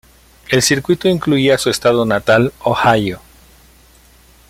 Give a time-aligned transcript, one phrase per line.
[0.49, 3.21] El circuito incluía su estado natal, Ohio.